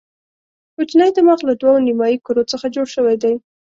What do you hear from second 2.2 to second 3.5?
کرو څخه جوړ شوی دی.